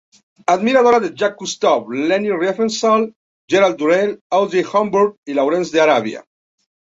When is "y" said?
5.27-5.35